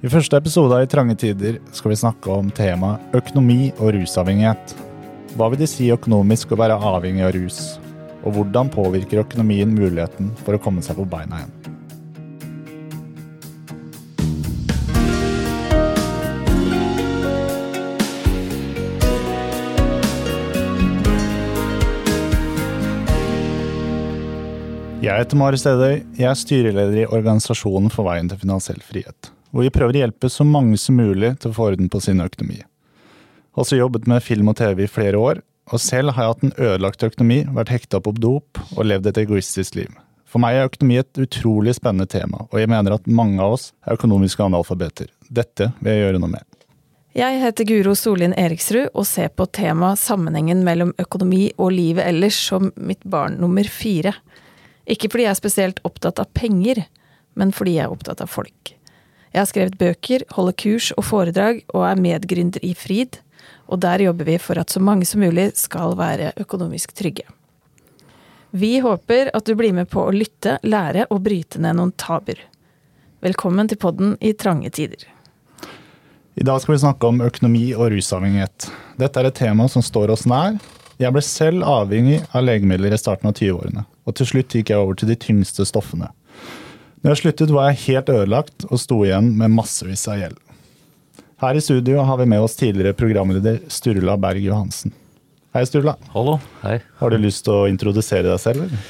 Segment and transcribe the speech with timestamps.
[0.00, 4.70] I første episode av I trange tider skal vi snakke om temaet økonomi og rusavhengighet.
[5.36, 7.58] Hva vil det si økonomisk å være avhengig av rus?
[8.24, 11.52] Og hvordan påvirker økonomien muligheten for å komme seg på beina igjen?
[25.04, 26.00] Jeg heter Mari Stedøy.
[26.16, 29.32] Jeg er styreleder i Organisasjonen for veien til finansiell frihet.
[29.50, 32.22] Hvor vi prøver å hjelpe så mange som mulig til å få orden på sin
[32.22, 32.60] økonomi.
[33.58, 36.54] Også jobbet med film og TV i flere år, og selv har jeg hatt en
[36.68, 39.90] ødelagt økonomi, vært hekta opp dop og levd et egoistisk liv.
[40.30, 43.70] For meg er økonomi et utrolig spennende tema, og jeg mener at mange av oss
[43.82, 45.10] er økonomiske analfabeter.
[45.26, 46.46] Dette vil jeg gjøre noe med.
[47.18, 52.38] Jeg heter Guro Solin Eriksrud og ser på temaet sammenhengen mellom økonomi og livet ellers
[52.38, 54.14] som mitt barn nummer fire.
[54.86, 56.84] Ikke fordi jeg er spesielt opptatt av penger,
[57.34, 58.76] men fordi jeg er opptatt av folk.
[59.30, 63.20] Jeg har skrevet bøker, holder kurs og foredrag, og er medgründer i Frid,
[63.70, 67.28] og der jobber vi for at så mange som mulig skal være økonomisk trygge.
[68.50, 72.42] Vi håper at du blir med på å lytte, lære og bryte ned noen tabuer.
[73.22, 75.06] Velkommen til podden i trange tider.
[76.34, 78.66] I dag skal vi snakke om økonomi og rusavhengighet.
[78.98, 80.58] Dette er et tema som står oss nær.
[80.98, 84.82] Jeg ble selv avhengig av legemidler i starten av 20-årene, og til slutt gikk jeg
[84.82, 86.10] over til de tyngste stoffene.
[87.00, 90.40] Når jeg sluttet, var jeg helt ødelagt og sto igjen med massevis av gjeld.
[91.40, 94.92] Her i studio har vi med oss tidligere programleder Sturla Berg Johansen.
[95.56, 95.94] Hei, Sturla.
[96.12, 96.36] Hallo.
[96.60, 96.76] Hei.
[97.00, 98.66] Har du lyst til å introdusere deg selv?
[98.66, 98.84] Eller?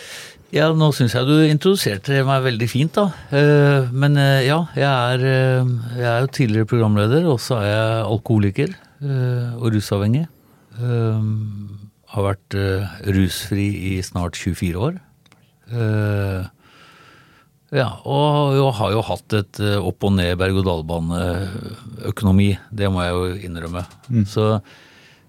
[0.51, 3.07] Ja, nå syns jeg du introduserte meg veldig fint, da.
[3.31, 7.71] Eh, men eh, ja, jeg er, eh, jeg er jo tidligere programleder, og så er
[7.71, 10.27] jeg alkoholiker og rusavhengig.
[12.11, 12.57] Har vært
[13.17, 14.99] rusfri i snart 24 år.
[17.71, 22.49] Ja, og jeg har jo hatt et opp og ned berg-og-dal-bane-økonomi.
[22.75, 23.85] Det må jeg jo innrømme.
[24.11, 24.25] Mm.
[24.27, 24.59] Så,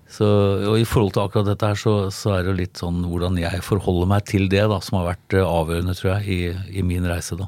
[0.09, 0.25] så,
[0.72, 3.38] og I forhold til akkurat dette her, så, så, er det jo litt sånn hvordan
[3.38, 6.50] jeg forholder meg til det, da, som har vært avgjørende, tror jeg, i,
[6.81, 7.35] i min reise.
[7.38, 7.46] da.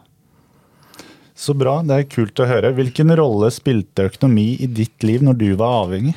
[1.33, 2.75] Så bra, det er kult å høre.
[2.77, 6.13] Hvilken rolle spilte økonomi i ditt liv når du var avhengig?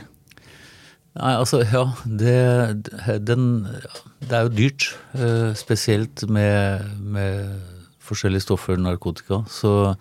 [1.17, 2.85] Nei, altså, ja, det,
[3.25, 3.65] den,
[4.21, 4.93] det er jo dyrt.
[5.57, 7.76] Spesielt med, med
[8.07, 9.43] forskjellige stoffer, narkotika.
[9.51, 9.95] Så,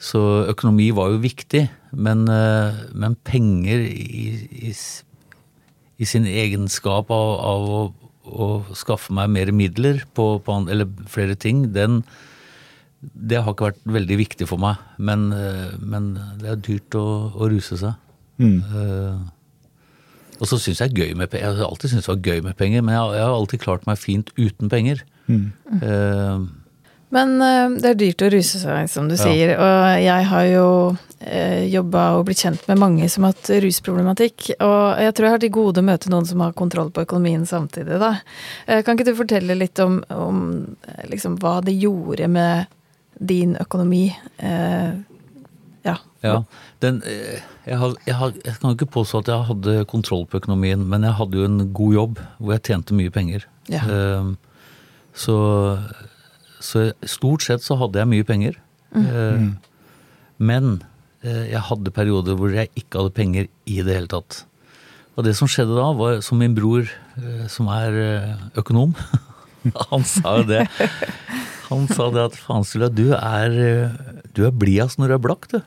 [0.00, 1.66] så, økonomi var jo viktig.
[1.92, 4.26] Men, eh, men penger i,
[4.70, 4.74] i,
[5.98, 7.80] i, sin egenskap av, av å,
[8.24, 12.04] å, skaffe meg mer midler på, på, eller flere ting, den,
[13.00, 14.80] det har ikke vært veldig viktig for meg.
[14.98, 17.98] Men, eh, men det er dyrt å, å ruse seg.
[18.40, 18.60] Mm.
[18.72, 19.20] Uh,
[20.40, 21.50] og så syns jeg gøy med penger.
[21.50, 23.86] Jeg har alltid syntes det var gøy med penger, men jeg, jeg, har alltid klart
[23.88, 25.02] meg fint uten penger.
[25.28, 25.50] Mm.
[25.82, 26.46] Uh,
[27.14, 29.22] men uh, det er dyrt å ruse seg, som du ja.
[29.24, 29.52] sier.
[29.58, 34.52] Og jeg har jo uh, jobba og blitt kjent med mange som har hatt rusproblematikk.
[34.62, 37.46] Og jeg tror jeg har til gode å møte noen som har kontroll på økonomien
[37.50, 38.14] samtidig, da.
[38.68, 40.44] Uh, kan ikke du fortelle litt om, om
[41.10, 42.70] liksom, hva det gjorde med
[43.18, 44.04] din økonomi?
[44.38, 45.02] Uh,
[45.82, 45.96] ja.
[46.22, 46.36] ja.
[46.84, 47.00] Den,
[47.66, 51.08] jeg, har, jeg, har, jeg, kan ikke påstå at jeg hadde kontroll på økonomien, men
[51.08, 53.48] jeg hadde jo en god jobb hvor jeg tjente mye penger.
[53.70, 53.82] Ja.
[55.14, 55.34] så
[56.60, 58.60] så stort sett så hadde jeg mye penger.
[58.94, 59.06] Mm.
[59.06, 59.74] Eh,
[60.40, 60.70] men
[61.24, 64.44] eh, jeg hadde perioder hvor jeg ikke hadde penger i det hele tatt.
[65.18, 66.86] Og det som skjedde da, var som min bror,
[67.18, 67.98] eh, som er
[68.60, 68.94] økonom,
[69.90, 70.64] han sa jo det.
[71.70, 73.92] Han sa det at faen Sula, du er,
[74.34, 75.60] du er blidest når du er blakk, du.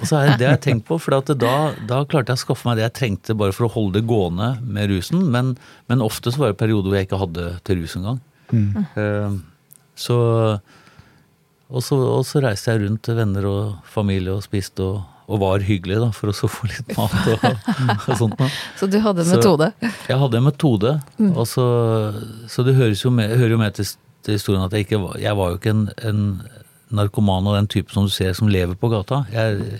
[0.00, 1.52] Og så er det det jeg har tenkt på, for da,
[1.88, 4.54] da, klarte jeg å skaffe meg det jeg trengte bare for å holde det gående
[4.64, 5.26] med rusen.
[5.32, 5.54] Men,
[5.92, 8.20] men ofte så var det perioder hvor jeg ikke hadde til rus engang.
[8.50, 8.86] Mm.
[8.96, 9.36] Uh,
[9.98, 10.20] så
[11.70, 15.38] og så, og så, reiste jeg rundt til venner og familie og spiste og, og
[15.38, 17.44] var hyggelig, da, for å få litt mat og,
[18.10, 18.38] og sånt.
[18.40, 18.48] Da.
[18.80, 19.68] Så du hadde en metode?
[20.10, 20.96] Jeg hadde en metode.
[21.20, 21.30] Mm.
[21.30, 21.66] Og så,
[22.50, 23.86] så det høres jo med, hører jo med til,
[24.26, 26.24] til, historien at jeg ikke Jeg var jo ikke en, en
[26.90, 29.22] narkoman av den type som du ser som lever på gata.
[29.30, 29.78] Jeg,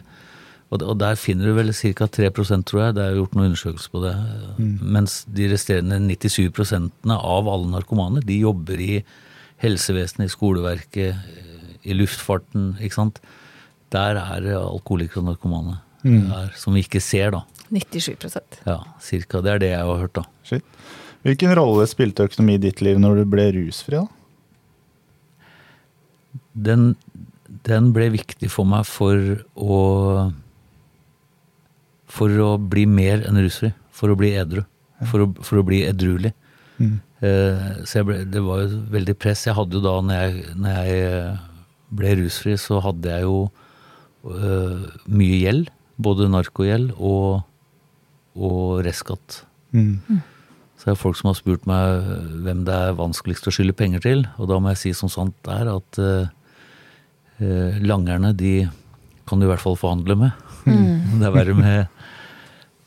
[0.70, 2.06] og, og, der finner du vel ca.
[2.06, 2.94] 3% tror jeg.
[3.00, 4.14] Det er gjort noen undersøkelser på det.
[4.60, 4.76] Mm.
[4.94, 9.00] Mens de resterende 97% av alle narkomane, de jobber i
[9.60, 11.30] helsevesenet, i skoleverket,
[11.84, 12.74] i luftfarten.
[12.80, 13.20] ikke sant?
[13.92, 15.78] Der er alkoholikere og narkomane.
[16.04, 16.28] Mm.
[16.30, 17.42] Der, som vi ikke ser, da.
[17.70, 19.40] 97% Ja, cirka.
[19.44, 20.24] Det er det jeg har hørt, da.
[20.48, 20.64] Shit.
[21.22, 24.00] Hvilken rolle spilte økonomi i ditt liv når du ble rusfri?
[24.00, 24.06] da?
[26.54, 26.94] Den,
[27.68, 29.78] den ble viktig for meg for å
[32.10, 33.70] For å bli mer enn rusfri.
[33.94, 34.64] For å bli edru.
[35.06, 36.32] For å, for å bli edruelig.
[36.80, 36.96] Mm.
[37.20, 39.46] Eh, så ble, det var jo veldig press.
[39.49, 41.46] Jeg hadde jo da, når jeg, når jeg, eh,
[42.00, 43.38] ble rusfri, så hadde jeg jo
[44.31, 45.70] øh, mye gjeld.
[46.00, 47.43] Både narkogjeld og,
[48.38, 49.43] og restskatt.
[49.76, 50.22] Mm.
[50.81, 52.06] Så det er folk som har spurt meg
[52.44, 54.23] hvem det er vanskeligst å skylde penger til.
[54.40, 56.31] Og da må jeg si som sant er at eh,
[57.44, 58.64] eh, langerne, de
[59.28, 60.46] kan du i hvert fall forhandle med.
[61.20, 62.06] Det er verre med,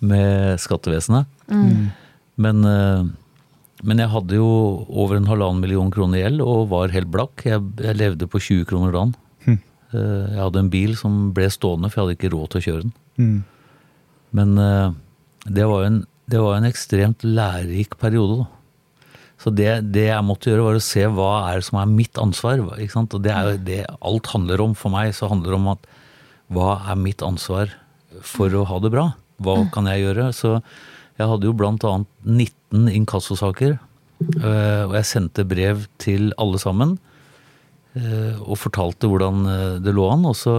[0.01, 1.29] med skattevesenet.
[2.41, 3.05] Men, eh,
[3.81, 4.47] men jeg hadde jo
[4.87, 7.41] over en halvannen million kroner i gjeld og var helt blakk.
[7.47, 9.15] Jeg, jeg levde på 20 kroner dagen.
[9.47, 9.59] Hm.
[9.91, 12.83] Jeg hadde en bil som ble stående, for jeg hadde ikke råd til å kjøre
[12.85, 12.93] den.
[13.17, 13.39] Mm.
[14.39, 14.93] Men eh,
[15.57, 15.97] det var en,
[16.31, 18.51] det var en ekstremt lærerik periode, da.
[19.43, 22.19] Så det, det jeg måtte gjøre, var å se hva er det som er mitt
[22.21, 22.61] ansvar.
[22.79, 23.15] Ikke sant?
[23.17, 25.11] Og det er jo det alt handler om for meg.
[25.17, 25.89] Så handler det om at
[26.53, 27.73] hva er mitt ansvar
[28.23, 29.09] for å ha det bra?
[29.43, 30.29] Hva kan jeg gjøre?
[30.37, 30.53] Så
[31.19, 33.77] jeg hadde jo blant annet 19 inkassosaker.
[34.41, 36.97] eh, Og jeg sendte brev til alle sammen
[37.95, 40.25] eh, og fortalte hvordan eh, det lå an.
[40.29, 40.55] Og så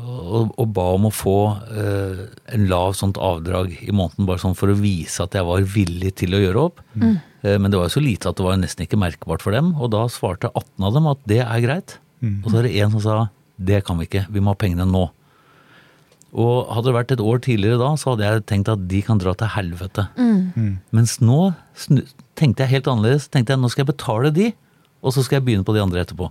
[0.00, 1.34] og, og ba om å få
[1.76, 2.20] eh,
[2.54, 6.14] en lav sånt avdrag i måneden, bare sånn for å vise at jeg var villig
[6.22, 6.80] til å gjøre opp.
[7.42, 9.74] Eh, men det var jo så lite at det var nesten ikke merkbart for dem.
[9.80, 11.98] Og da svarte 18 av dem at det er greit.
[12.44, 13.18] Og så er det en som sa
[13.60, 15.02] det kan vi ikke, vi må ha pengene nå.
[16.32, 19.18] Og hadde det vært et år tidligere da, så hadde jeg tenkt at de kan
[19.18, 20.04] dra til helvete.
[20.94, 22.02] Mens nå snu,
[22.38, 23.26] tenkte jeg helt annerledes.
[23.28, 24.52] Tenkte jeg nå skal jeg betale de,
[25.02, 26.30] og så skal jeg begynne på de andre etterpå.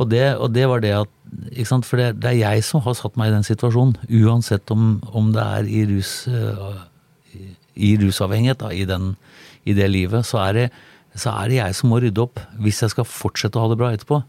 [0.00, 1.08] Og, det, og det var det at
[1.52, 1.84] ikke sant?
[1.84, 3.94] For det, det er jeg som har satt meg i den situasjonen.
[4.24, 6.78] Uansett om, om det er i rus uh,
[7.36, 9.10] i- i rusavhengighet, da, i, den,
[9.68, 10.66] i det livet, så er, det,
[11.14, 13.76] så er det jeg som må rydde opp hvis jeg skal fortsette å ha det
[13.82, 14.22] bra etterpå.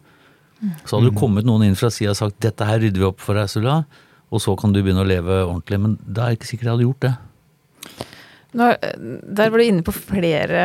[0.84, 3.22] Så hadde det kommet noen inn fra sida og sagt 'dette her rydder vi opp
[3.24, 3.86] for deg, Sulla',
[4.32, 5.80] og så kan du begynne å leve ordentlig.
[5.80, 7.14] Men da er ikke sikkert jeg hadde gjort det.
[8.58, 8.68] Nå,
[9.38, 10.62] der var du inne på flere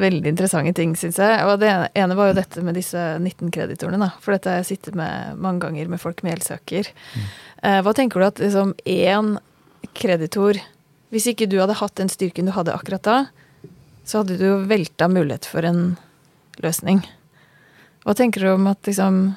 [0.00, 1.40] veldig interessante ting, syns jeg.
[1.50, 4.12] Og det ene- var jo dette med disse 19-kreditorene, da.
[4.22, 6.88] For dette har jeg sittet med mange ganger med folk med gjeldssaker.
[7.16, 7.82] Mm.
[7.84, 9.36] hva tenker du at liksom én
[9.94, 10.58] kreditor
[11.12, 13.16] Hvis ikke du hadde hatt den styrken du hadde akkurat da,
[14.08, 15.98] så hadde du jo velta mulighet for en
[16.64, 17.02] løsning.
[18.06, 19.34] Hva tenker du om at liksom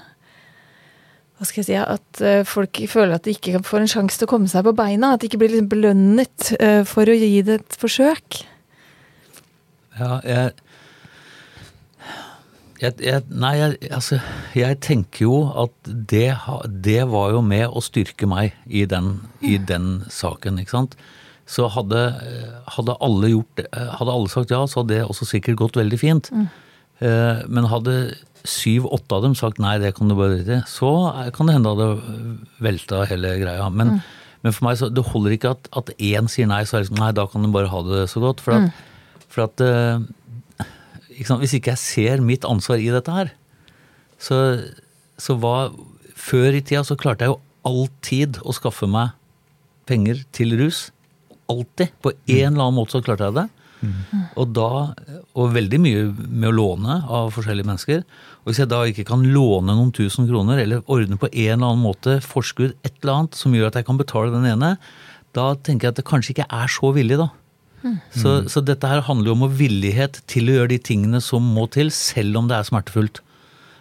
[1.36, 4.28] hva skal jeg si, At eh, folk føler at de ikke får en sjanse til
[4.28, 5.14] å komme seg på beina?
[5.14, 8.40] At de ikke blir liksom belønnet eh, for å gi det et forsøk?
[10.00, 10.54] Ja, jeg,
[12.84, 14.22] jeg, jeg Nei, jeg, altså,
[14.56, 16.30] jeg tenker jo at det,
[16.88, 21.00] det var jo med å styrke meg i den, i den saken, ikke sant.
[21.52, 22.00] Så hadde,
[22.74, 26.32] hadde alle gjort hadde alle sagt ja, så hadde det også sikkert gått veldig fint.
[26.34, 26.48] Mm.
[27.54, 27.94] Men hadde
[28.50, 30.92] syv-åtte av dem sagt nei, det kan du bare drite i, så
[31.36, 33.70] kan det hende at det velta hele greia.
[33.74, 34.00] Men,
[34.46, 36.90] men for meg så det holder ikke at, at én sier nei, så er det
[36.90, 38.44] liksom nei, da kan du bare ha det så godt.
[38.46, 38.86] For at,
[39.32, 40.06] for at eh,
[41.16, 41.44] ikke sant?
[41.44, 43.34] Hvis ikke jeg ser mitt ansvar i dette her,
[44.22, 44.40] så,
[45.20, 45.74] så hva
[46.16, 49.12] Før i tida så klarte jeg jo alltid å skaffe meg
[49.86, 50.88] penger til rus.
[51.52, 51.92] Alltid.
[52.02, 53.44] På en eller annen måte så klarte jeg det.
[54.40, 54.70] Og da,
[55.36, 58.06] og veldig mye med å låne av forskjellige mennesker.
[58.46, 61.72] Og hvis jeg da ikke kan låne noen tusen kroner, eller ordne på en eller
[61.72, 64.76] annen måte forskudd et eller annet som gjør at jeg kan betale den ene,
[65.34, 67.32] da tenker jeg at det kanskje ikke er så villig, da.
[68.14, 71.68] Så, så dette her handler jo om villighet til å gjøre de tingene som må
[71.74, 73.22] til, selv om det er smertefullt.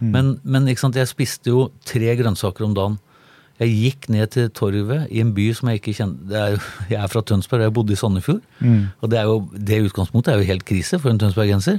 [0.00, 2.98] Men, men sant, jeg spiste jo tre grønnsaker om dagen.
[3.62, 6.62] Jeg gikk ned til torvet i en by som jeg ikke kjenner er jo,
[6.92, 8.40] Jeg er fra Tønsberg, og jeg bodde i Sandefjord.
[9.00, 11.78] Og det er jo, det utgangspunktet er jo helt krise for en tønsbergenser.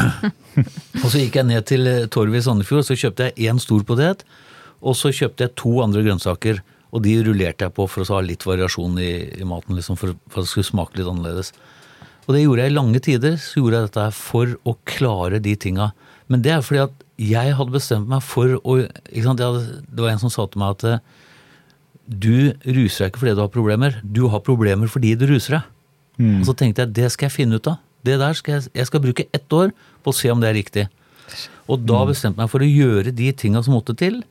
[1.02, 3.60] og så gikk jeg ned til eh, torvet i Sandefjord, og så kjøpte jeg én
[3.62, 4.24] stor potet.
[4.80, 8.22] Og så kjøpte jeg to andre grønnsaker, og de rullerte jeg på for å ha
[8.24, 9.76] litt variasjon i, i maten.
[9.78, 11.52] Liksom for, for at det skulle smake litt annerledes.
[12.26, 13.36] Og det gjorde jeg i lange tider.
[13.42, 15.90] Så gjorde jeg dette her for å klare de tinga.
[16.30, 18.76] Men det er fordi at jeg hadde bestemt meg for å
[19.22, 19.42] sant?
[19.42, 21.02] Hadde, Det var en som sa til meg at eh,
[22.10, 25.68] du ruser deg ikke fordi du har problemer, du har problemer fordi du ruser deg.
[26.40, 27.78] Og så tenkte jeg det skal jeg finne ut av.
[28.06, 29.72] Det der skal jeg, jeg skal bruke ett år
[30.04, 30.86] på å se om det er riktig.
[31.70, 34.22] Og da bestemte jeg meg for å gjøre de tinga som måtte til.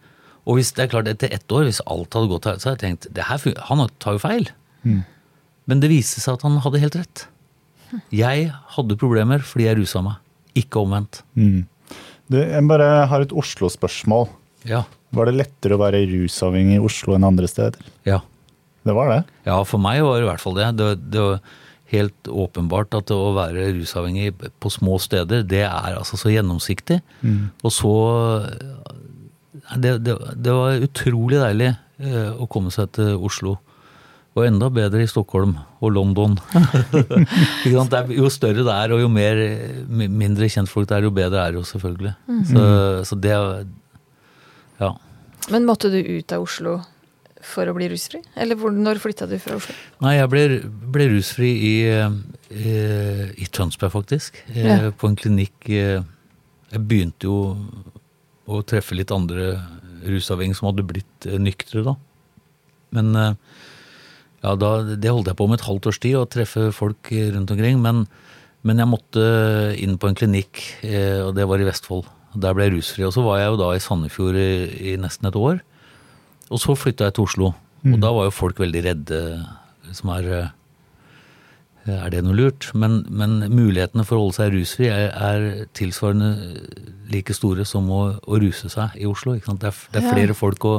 [0.49, 2.79] Og hvis det er klart etter ett år, hvis alt hadde gått her, så hadde
[2.79, 4.49] jeg tenkt det her, han tar jo feil.
[5.69, 7.27] Men det viste seg at han hadde helt rett.
[8.13, 10.17] Jeg hadde problemer fordi jeg rusa meg,
[10.57, 11.21] ikke omvendt.
[11.37, 11.67] Mm.
[12.29, 14.27] Du, jeg bare har et Oslo-spørsmål.
[14.69, 14.83] Ja.
[15.15, 17.79] Var det lettere å være rusavhengig i Oslo enn andre steder?
[18.05, 18.19] Ja.
[18.85, 19.23] Det var det?
[19.47, 20.67] Ja, for meg var det i hvert fall det.
[20.79, 21.23] Det, det
[21.91, 26.99] helt åpenbart at å være rusavhengig på små steder, det er altså så gjennomsiktig.
[27.65, 27.93] Og så
[29.77, 33.57] det, det, det var utrolig deilig eh, å komme seg til Oslo.
[34.37, 36.37] Og enda bedre i Stockholm og London.
[37.65, 39.39] Jo større det er, og jo mer,
[39.89, 42.13] mi- mindre kjentfolk det er, jo bedre er det jo selvfølgelig.
[42.51, 42.63] Så,
[43.09, 43.35] så det
[44.79, 44.93] Ja.
[45.49, 46.77] Men måtte du ut av Oslo
[47.45, 48.21] for å bli rusfri?
[48.39, 49.75] Eller hvor, når flytta du fra Oslo?
[50.03, 50.43] Nei, jeg ble,
[50.95, 51.73] ble rusfri i,
[52.51, 52.75] i,
[53.31, 54.41] i, Tønsberg, faktisk.
[54.53, 54.91] Eh, ja.
[54.91, 56.01] På en klinikk eh,
[56.69, 57.39] Jeg begynte jo
[58.49, 59.55] å treffe litt andre
[60.09, 61.95] rusavhengige som hadde blitt eh, nyktre, da.
[62.95, 67.11] Men ja, da, det holdt jeg på med et halvt års tid, å treffe folk
[67.13, 67.77] rundt omkring.
[67.83, 68.07] Men,
[68.65, 69.25] men jeg måtte
[69.77, 70.63] inn på en klinikk,
[71.27, 72.07] og det var i Vestfold.
[72.33, 73.05] Der ble jeg rusfri.
[73.05, 74.49] Og så var jeg jo da i Sandefjord i,
[74.89, 75.61] i nesten et år.
[76.49, 77.51] Og så flytta jeg til Oslo.
[77.83, 77.95] Mm.
[77.95, 79.19] Og da var jo folk veldig redde.
[79.95, 80.49] Som er eh,
[81.89, 82.69] Er det noe lurt?
[82.77, 86.31] Men, men mulighetene for å holde seg rusfri er, er tilsvarende
[87.09, 89.37] like store som å, å ruse seg i Oslo.
[89.37, 90.37] Det er, det, er ja.
[90.37, 90.75] folk å,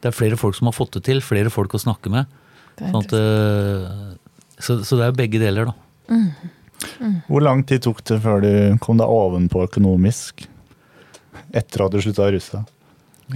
[0.00, 1.22] det, er, flere folk som har fått det til.
[1.24, 2.38] Flere folk å snakke med.
[2.78, 5.76] Sånn at, eh, så, så, det er begge deler, da.
[6.14, 6.54] Mm.
[7.02, 7.14] Mm.
[7.26, 10.46] Hvor lang tid tok det før du kom deg ovenpå økonomisk?
[11.56, 12.74] Etter at du slutta å ruse deg?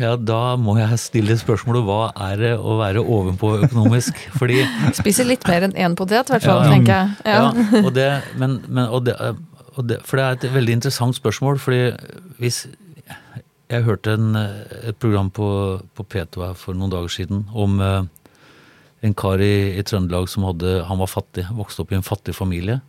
[0.00, 4.16] Ja, da må jeg stille spørsmålet hva er det å være ovenpå økonomisk?
[4.40, 4.62] Fordi
[4.96, 7.16] Spiser litt mer enn én potet, i hvert fall, ja, tenker jeg.
[7.28, 8.08] Ja, ja og det,
[8.40, 9.18] men, men, og det,
[9.76, 11.60] og det, for det er et veldig interessant spørsmål.
[11.60, 11.92] fordi
[12.40, 12.66] hvis
[13.72, 18.04] Jeg hørte en, et program på, på P2 her for noen dager siden om uh,
[19.02, 22.34] en kar i, i, Trøndelag som hadde, han var fattig, vokste opp i en fattig
[22.36, 22.82] familie.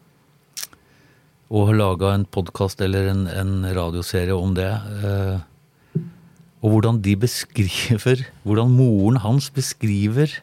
[1.48, 4.72] Og har laga en podkast eller en, en, radioserie om det.
[5.04, 5.40] Uh,
[6.64, 10.40] og hvordan de beskriver Hvordan moren hans beskriver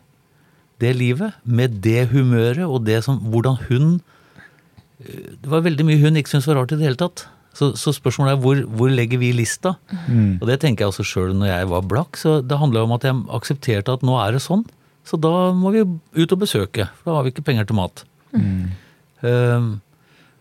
[0.81, 1.33] det livet.
[1.45, 4.00] Med det humøret og det som Hvordan hun
[5.00, 7.25] Det var veldig mye hun ikke syntes var rart i det hele tatt.
[7.57, 9.73] Så, så spørsmålet er hvor, hvor, legger vi lista?
[10.07, 10.39] Mm.
[10.39, 12.21] Og det tenker jeg også sjøl når jeg var blakk.
[12.21, 14.62] Så det handla om at jeg aksepterte at nå er det sånn.
[15.09, 16.87] Så da må vi ut og besøke.
[17.00, 18.05] For da har vi ikke penger til mat.
[18.37, 18.69] Mm.
[19.25, 19.73] Um,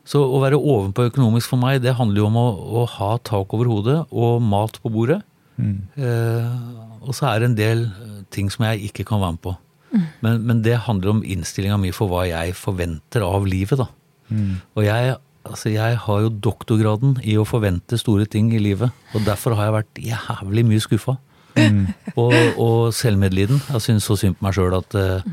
[0.09, 2.47] så å være ovenpå økonomisk for meg, det handler jo om å,
[2.81, 5.21] å ha tak over hodet og mat på bordet.
[5.59, 5.79] Mm.
[5.99, 9.43] Uh, og så er det en del eh, ting som jeg ikke kan være med
[9.45, 9.55] på.
[9.89, 10.03] Mm.
[10.21, 13.87] Men, men, det handler om innstillinga mi for hva jeg forventer av livet, da.
[14.29, 14.59] Mm.
[14.77, 15.15] Og jeg,
[15.47, 18.93] altså jeg har jo doktorgraden i å forvente store ting i livet.
[19.15, 21.17] Og derfor har jeg vært jævlig mye skuffa.
[21.57, 21.87] Mm.
[22.21, 23.63] og, og, selvmedliden.
[23.71, 25.29] Jeg syns så synd på meg sjøl at eh,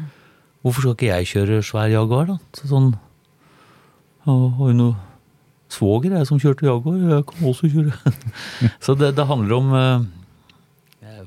[0.65, 2.65] Hvorfor skal ikke jeg kjøre svær Jaguar, da?
[2.67, 2.89] Sånn
[4.25, 4.97] Har du noe
[5.71, 8.13] svoger jeg som kjørte Jaguar, jeg kan også kjøre.
[8.85, 10.07] så det, det, handler om eh,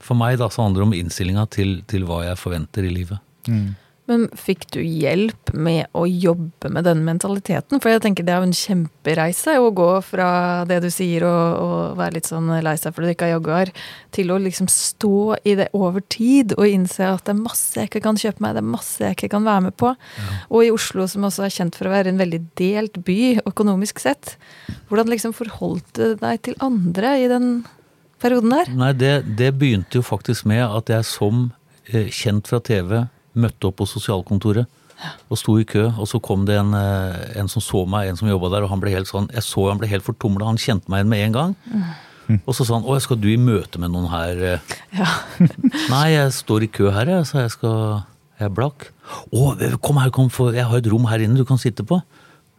[0.09, 3.21] For meg da, så handler det om innstillinga til, til, hva jeg forventer i livet.
[3.45, 3.77] Mm.
[4.09, 7.77] Men fikk du hjelp med å jobbe med den mentaliteten?
[7.77, 10.29] For jeg tenker det er jo en kjempereise å gå fra
[10.69, 13.73] det du sier og, og være litt sånn lei seg fordi du ikke har Jaguar,
[14.15, 17.91] til å liksom stå i det over tid og innse at det er masse jeg
[17.91, 19.93] ikke kan kjøpe meg, det er masse jeg ikke kan være med på.
[19.93, 20.41] Ja.
[20.49, 24.01] Og i Oslo, som også er kjent for å være en veldig delt by økonomisk
[24.01, 24.39] sett,
[24.89, 27.59] hvordan liksom forholdt du deg til andre i den
[28.21, 28.73] perioden der?
[28.77, 31.47] Nei, det, det begynte jo faktisk med at jeg som
[31.89, 33.05] eh, kjent fra TV
[33.39, 34.67] møtte opp på sosialkontoret
[35.31, 35.87] og sto i kø.
[35.95, 38.73] Og så kom det en, eh, en som så meg, en som jobba der, og
[38.73, 40.47] han ble helt sånn Jeg så han ble helt fortumla.
[40.49, 41.57] Han kjente meg igjen med en gang.
[41.71, 42.39] Mm.
[42.45, 44.61] Og så sa han 'Å, skal du i møte med noen her?'
[44.93, 45.09] Ja.
[45.89, 47.51] 'Nei, jeg står i kø her, jeg', sa jeg.
[47.51, 48.03] skal
[48.39, 48.91] Jeg er blakk.
[49.33, 52.01] 'Å, kom her, kom, for jeg har et rom her inne du kan sitte på'.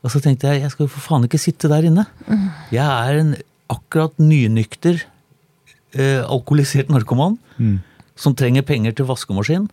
[0.02, 2.07] Og så tenkte jeg jeg skal jo for faen ikke sitte der inne.
[2.26, 2.50] Mm.
[2.73, 3.37] Jeg er en
[3.71, 5.05] akkurat nynykter,
[5.94, 7.78] eh, alkoholisert narkoman mm.
[8.18, 9.68] som trenger penger til vaskemaskin.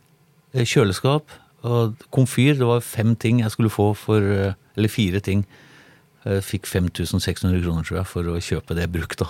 [0.53, 1.33] Eh, kjøleskap
[1.67, 2.55] og komfyr.
[2.57, 5.45] Det var fem ting jeg skulle få for eh, Eller fire ting.
[6.27, 9.17] Jeg fikk 5600 kroner, tror jeg, for å kjøpe det brukt.
[9.17, 9.25] da.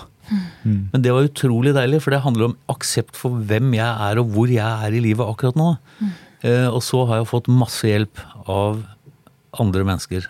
[0.66, 0.90] Mm.
[0.92, 4.34] Men det var utrolig deilig, for det handler om aksept for hvem jeg er, og
[4.34, 5.70] hvor jeg er i livet akkurat nå.
[6.02, 6.12] Mm.
[6.48, 8.84] Eh, og så har jeg fått masse hjelp av
[9.58, 10.28] andre mennesker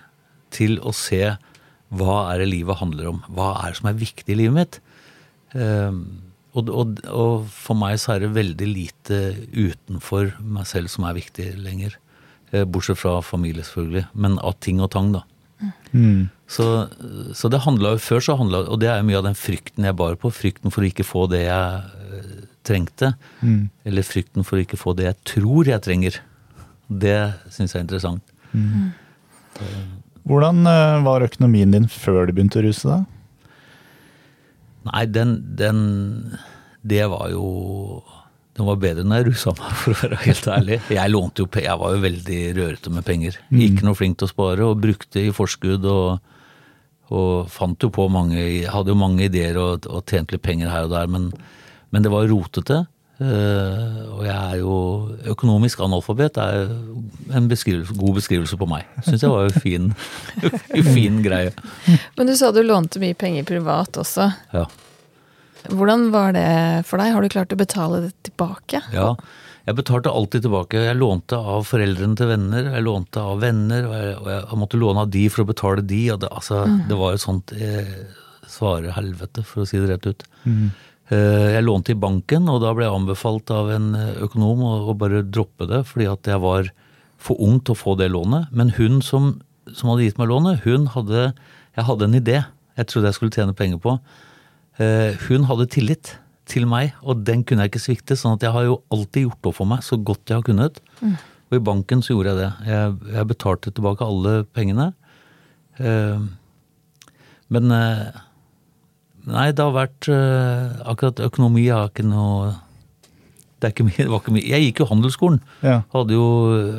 [0.54, 1.24] til å se
[1.98, 3.24] hva er det livet handler om.
[3.32, 4.80] Hva er det som er viktig i livet mitt?
[5.58, 5.92] Eh,
[6.58, 9.22] og, og, og, for meg så er det veldig lite
[9.54, 11.98] utenfor meg selv som er viktig lenger.
[12.52, 14.08] Eh, bortsett fra familie, selvfølgelig.
[14.18, 15.24] Men av ting og tang, da.
[15.92, 16.30] Mm.
[16.48, 16.66] Så,
[17.36, 19.98] så, det handla jo før så handla Og det er mye av den frykten jeg
[19.98, 20.32] bar på.
[20.34, 23.14] Frykten for å ikke få det jeg uh, trengte.
[23.42, 23.68] Mm.
[23.88, 26.22] Eller frykten for å ikke få det jeg tror jeg trenger.
[26.88, 27.20] Det
[27.52, 28.36] syns jeg er interessant.
[28.54, 28.94] Mm.
[30.28, 33.06] Hvordan uh, var økonomien din før du begynte å ruse deg?
[34.88, 35.82] Nei, den, den
[36.88, 38.02] Det var jo
[38.58, 40.80] Den var bedre enn jeg rusa meg, for å være helt ærlig.
[40.98, 43.38] Jeg lånte jo Jeg var jo veldig rørete med penger.
[43.52, 43.62] Mm.
[43.68, 46.34] Ikke noe flink til å spare, og brukte i forskudd og,
[47.14, 50.90] og fant jo på mange Hadde jo mange ideer og, og tjente litt penger her
[50.90, 51.32] og der, men,
[51.92, 52.86] men det var rotete.
[53.18, 54.74] Uh, og jeg er jo
[55.34, 56.36] økonomisk analfabet.
[56.38, 58.86] Det er en beskrivelse, god beskrivelse på meg.
[59.08, 59.88] Syns jeg var en fin,
[60.98, 61.56] fin greie.
[62.18, 64.30] Men du sa du lånte mye penger privat også.
[64.54, 64.68] Ja.
[65.68, 66.48] Hvordan var det
[66.88, 67.16] for deg?
[67.16, 68.84] Har du klart å betale det tilbake?
[68.94, 69.16] Ja,
[69.68, 70.80] jeg betalte alltid tilbake.
[70.86, 74.80] Jeg lånte av foreldrene til venner, jeg lånte av venner, og jeg, og jeg måtte
[74.80, 76.04] låne av de for å betale de.
[76.14, 76.78] og Det, altså, mm.
[76.88, 77.90] det var et sånt eh,
[78.48, 80.24] svare helvete, for å si det rett ut.
[80.46, 80.70] Mm.
[81.14, 83.94] Eh, jeg lånte i banken, og da ble jeg anbefalt av en
[84.26, 86.72] økonom å, bare droppe det, fordi at jeg var
[87.18, 88.52] for ung til å få det lånet.
[88.52, 89.38] Men hun som,
[89.72, 91.32] som hadde gitt meg lånet, hun hadde
[91.78, 92.38] Jeg hadde en idé
[92.78, 93.96] jeg trodde jeg skulle tjene penger på.
[94.78, 96.14] Eh, hun hadde tillit
[96.48, 98.18] til meg, og den kunne jeg ikke svikte.
[98.18, 100.80] sånn at jeg har jo alltid gjort opp for meg så godt jeg har kunnet.
[101.02, 101.16] Mm.
[101.50, 102.52] Og i banken så gjorde jeg det.
[102.70, 104.92] Jeg, jeg betalte tilbake alle pengene.
[105.82, 106.22] Eh,
[107.50, 108.22] men eh,
[109.28, 110.08] Nei, det har vært
[110.88, 112.54] Akkurat økonomi har ikke noe
[113.58, 114.46] det, ikke mye, det, var ikke mye.
[114.46, 115.40] Jeg gikk jo handelsskolen.
[115.66, 115.80] Ja.
[115.94, 116.26] Hadde jo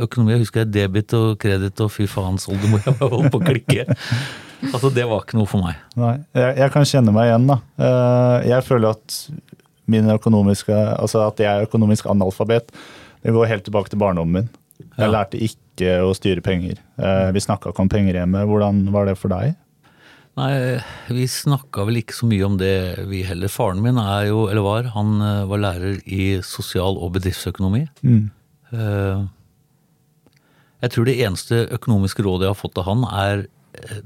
[0.07, 0.37] økonomi.
[0.37, 2.83] Jeg husker jeg debit og kreditt og fy faens oldemor.
[2.87, 3.87] Jeg holdt på å klikke.
[4.69, 5.79] Altså, det var ikke noe for meg.
[5.99, 7.57] Nei, jeg, jeg kan kjenne meg igjen, da.
[7.79, 9.19] Eh, jeg føler at
[9.89, 12.73] min økonomiske Altså at jeg er økonomisk analfabet,
[13.23, 14.51] det går helt tilbake til barndommen min.
[14.99, 15.13] Jeg ja.
[15.15, 16.83] lærte ikke å styre penger.
[16.99, 18.43] Eh, vi snakka ikke om penger hjemme.
[18.51, 19.55] Hvordan var det for deg?
[20.39, 20.79] Nei,
[21.11, 22.73] vi snakka vel ikke så mye om det,
[23.11, 23.51] vi heller.
[23.51, 27.89] Faren min er jo, eller var, han eh, var lærer i sosial- og bedriftsøkonomi.
[28.07, 28.27] Mm.
[30.79, 33.47] Jeg tror det eneste økonomiske rådet jeg har fått av han, er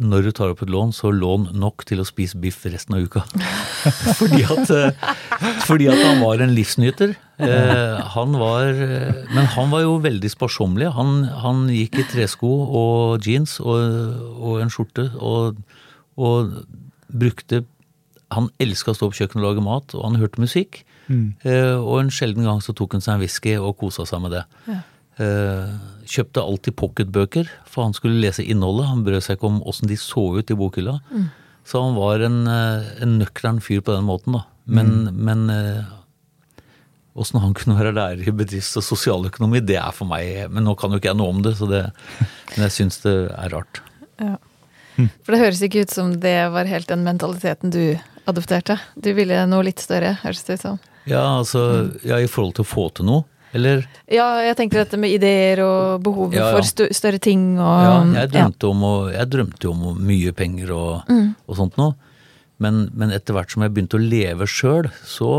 [0.02, 3.06] når du tar opp et lån, så lån nok til å spise biff resten av
[3.06, 3.22] uka.
[4.18, 5.12] fordi, at, eh,
[5.66, 7.14] fordi at han var en livsnyter.
[7.42, 8.68] Eh, han var
[9.32, 10.92] Men han var jo veldig sparsommelig.
[10.96, 13.80] Han, han gikk i tresko og jeans og,
[14.38, 15.62] og en skjorte og,
[16.22, 16.56] og,
[17.12, 17.64] brukte
[18.32, 20.78] Han elska å stå på kjøkkenet og lage mat, og han hørte musikk.
[21.04, 21.34] Mm.
[21.44, 24.32] Eh, og en sjelden gang så tok han seg en whisky og kosa seg med
[24.32, 24.42] det.
[24.70, 24.78] Ja.
[25.20, 25.72] Eh,
[26.08, 28.88] kjøpte alltid pocketbøker, for han skulle lese innholdet.
[28.88, 30.94] Han brød seg ikke om åssen de så ut i bokhylla.
[31.10, 31.26] Mm.
[31.68, 34.46] Så han var en, eh, en nøktern fyr på den måten, da.
[34.64, 35.20] Men, mm.
[35.28, 35.84] men
[37.12, 40.72] åssen han kunne være lærer i bedrifts- og sosialøkonomi, det er for meg Men nå
[40.78, 41.82] kan jo ikke jeg noe om det, så det,
[42.54, 43.82] men jeg syns det er rart.
[44.22, 44.38] Ja.
[44.96, 47.84] For det høres ikke ut som det var helt den mentaliteten du
[48.28, 48.78] adopterte.
[48.94, 50.80] Du ville noe litt større, høres det ut som.
[51.08, 53.26] Ja, altså, ja, i forhold til å få til noe.
[53.52, 53.82] Eller?
[54.08, 56.56] Ja, jeg tenker dette med ideer og behovet ja, ja.
[56.56, 61.10] for større ting og Ja, jeg drømte, om, å, jeg drømte om mye penger og,
[61.12, 61.26] mm.
[61.44, 61.92] og sånt noe.
[62.62, 65.32] Men, men, etter hvert som jeg begynte å leve sjøl, så,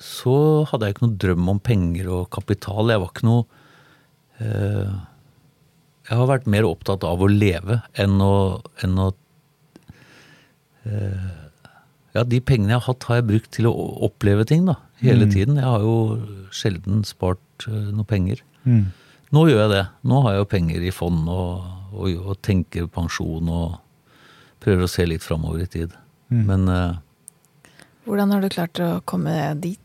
[0.00, 0.36] så,
[0.70, 2.92] hadde jeg ikke noe drøm om penger og kapital.
[2.94, 3.44] Jeg var ikke noe
[4.40, 4.98] eh,
[6.08, 8.34] Jeg har vært mer opptatt av å leve enn å,
[8.84, 9.10] enn å
[10.88, 11.32] eh,
[12.16, 13.74] Ja, de pengene jeg har hatt, har jeg brukt til å
[14.08, 15.32] oppleve ting, da hele mm.
[15.32, 15.56] tiden.
[15.56, 15.96] Jeg har jo
[16.54, 18.42] sjelden spart uh, noe penger.
[18.64, 18.88] Mm.
[19.34, 19.84] Nå gjør jeg det.
[20.08, 23.76] Nå har jeg jo penger i fond og, og, og tenker pensjon og
[24.64, 25.94] prøver å se litt framover i tid.
[26.32, 26.42] Mm.
[26.48, 26.98] Men uh,
[28.08, 29.84] Hvordan har du klart å komme dit?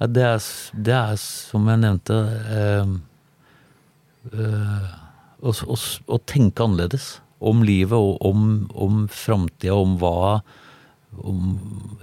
[0.00, 2.16] Ja, det, er, det, er, som jeg nevnte
[2.56, 2.96] uh,
[5.42, 5.76] å, å,
[6.06, 7.18] å, tenke annerledes.
[7.40, 10.40] Om livet og om, om framtida, om hva
[11.26, 11.56] om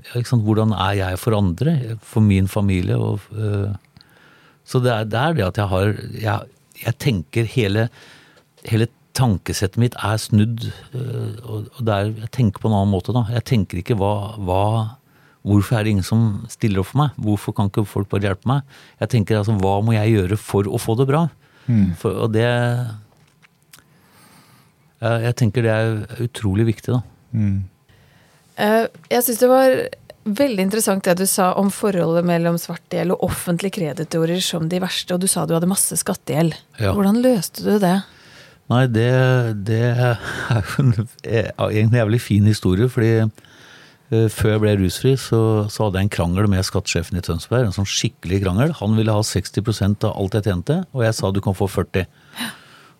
[0.04, 2.97] ja, hvordan er jeg for andre, for min familie.
[2.97, 3.71] Og, uh,
[4.67, 6.50] så det er, det er, det at jeg har Jeg,
[6.82, 7.88] jeg tenker hele,
[8.67, 10.67] hele tankesettet mitt er snudd.
[10.91, 13.28] Uh, og er, jeg tenker på en annen måte, da.
[13.38, 14.63] Jeg tenker ikke hva, hva
[15.47, 17.19] Hvorfor er det ingen som stiller opp for meg?
[17.23, 18.65] Hvorfor kan ikke folk bare hjelpe meg?
[19.00, 21.21] Jeg tenker altså, hva må jeg gjøre for å få det bra?
[21.67, 21.93] Mm.
[22.00, 22.47] For, og det
[25.01, 27.01] jeg, tenker det er utrolig viktig, da.
[27.38, 27.57] Mm.
[28.57, 29.77] Eh, jeg syns det var
[30.27, 35.13] veldig interessant det du sa om forholdet mellom svartgjeld og offentlige kreditorer som de verste,
[35.15, 36.57] og du sa du hadde masse skattegjeld.
[36.81, 36.93] Ja.
[36.97, 37.97] Hvordan løste du det?
[38.67, 39.12] Nei, det,
[39.67, 40.17] det er
[40.73, 45.39] jo en, egentlig jævlig fin historie, fordi uh, før jeg ble rusfri, så,
[45.71, 47.69] så, hadde jeg en krangel med skattesjefen i Tønsberg.
[47.69, 48.75] En sånn skikkelig krangel.
[48.81, 52.10] Han ville ha 60% av alt jeg tjente, og jeg sa du kan få 40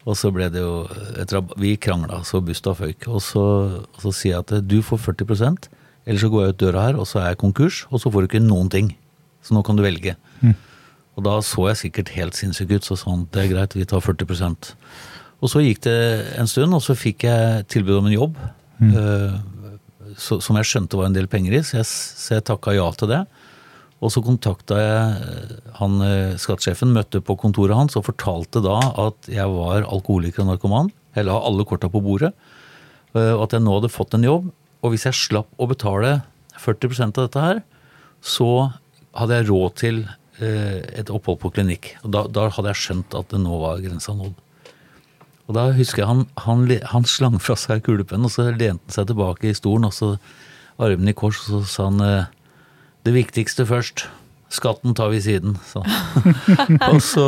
[0.08, 0.86] og så ble det jo
[1.20, 3.10] etter at Vi krangla så busta føyk.
[3.12, 3.44] Og så,
[3.84, 5.68] og så, sier jeg at du får 40%
[6.08, 8.24] ellers så går jeg ut døra her, og så er jeg konkurs, og så får
[8.24, 8.94] du ikke noen ting.
[9.44, 10.16] Så nå kan du velge.
[10.40, 10.56] Mm.
[11.18, 14.04] Og da så jeg sikkert helt sinnssyk ut, så sånn, det er greit, vi tar
[14.06, 14.72] 40%
[15.42, 15.98] Og så gikk det
[16.40, 18.40] en stund, og så fikk jeg tilbud om en jobb.
[18.80, 18.94] Mm.
[18.96, 22.78] Uh, så, som jeg skjønte var en del penger i, så jeg, så jeg takka
[22.78, 23.26] ja til det.
[23.98, 28.78] Og så kontakta jeg eh, han eh, skattesjefen, møtte på kontoret hans og fortalte da
[29.08, 30.92] at jeg var alkoholiker og narkoman.
[31.18, 32.34] Jeg la alle korta på bordet.
[33.16, 34.52] Eh, og at jeg nå hadde fått en jobb.
[34.86, 36.20] Og hvis jeg slapp å betale
[36.62, 37.64] 40% av dette her,
[38.22, 38.70] så
[39.18, 40.06] hadde jeg råd til
[40.38, 41.96] et opphold på klinikk.
[42.06, 44.36] Og da, da hadde jeg skjønt at det nå var grensa nådd.
[45.50, 48.94] Og da husker jeg han, han, han slang fra seg kulepennen, og så lente han
[48.94, 50.12] seg tilbake i stolen, og så
[50.78, 52.04] armene i kors, og så sa han
[53.08, 54.04] Det viktigste først.
[54.52, 55.56] Skatten tar vi siden.
[55.64, 55.80] Så.
[56.92, 57.28] og, så,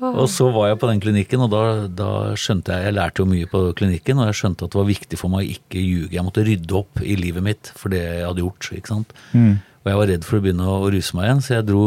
[0.00, 3.28] og så var jeg på den klinikken, og da, da, skjønte jeg Jeg lærte jo
[3.28, 6.14] mye på klinikken, og jeg skjønte at det var viktig for meg å ikke ljuge.
[6.16, 8.70] Jeg måtte rydde opp i livet mitt for det jeg hadde gjort.
[8.72, 9.12] ikke sant?
[9.36, 9.60] Mm.
[9.82, 11.84] Og jeg var redd for å begynne å ruse meg igjen, så jeg dro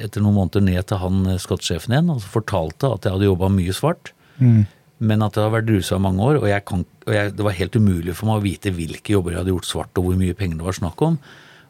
[0.00, 3.74] etter noen måneder ned til han skattesjefen igjen og fortalte at jeg hadde jobba mye
[3.76, 4.14] svart.
[4.38, 4.62] Mm.
[5.00, 7.56] Men at jeg har vært rusa i mange år, og, kan, og jeg, det var
[7.56, 10.36] helt umulig for meg å vite hvilke jobber jeg hadde gjort svart, og hvor mye
[10.36, 11.16] penger det var snakk om.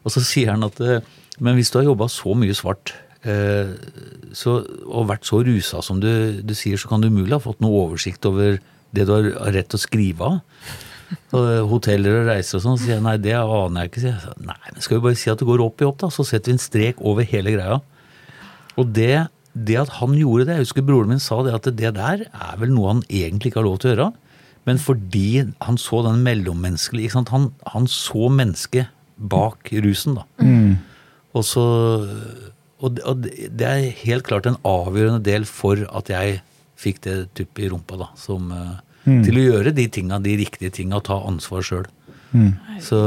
[0.01, 0.79] Og så sier han at
[1.41, 2.93] men hvis du har jobba så mye svart
[3.25, 3.73] eh,
[4.37, 6.11] så, og vært så rusa som du,
[6.43, 8.59] du, sier, så kan du umulig ha fått noe oversikt over
[8.91, 10.39] det du har rett til å skrive av.
[11.67, 12.79] Hoteller og reiser og sånn.
[12.79, 14.03] Så sier jeg nei, det aner jeg ikke.
[14.03, 16.11] Så jeg, nei, men skal vi bare si at det går opp i opp, da.
[16.13, 17.79] Så setter vi en strek over hele greia.
[18.79, 21.93] Og det, det at han gjorde det Jeg husker broren min sa det at det
[21.97, 24.09] der er vel noe han egentlig ikke har lov til å gjøre.
[24.69, 25.27] Men fordi
[25.65, 30.25] han så den mellommenneskelige han, han, så mennesket bak rusen, da.
[30.41, 30.79] Mm.
[31.37, 31.65] Og så
[32.81, 36.39] og det er helt klart en avgjørende del for at jeg
[36.81, 38.09] fikk det tuppet i rumpa, da.
[38.17, 39.21] Som, eh, mm.
[39.27, 41.85] Til å gjøre de tinga, de riktige tinga, og ta ansvar sjøl.
[42.33, 42.55] Mm.
[42.81, 42.97] Så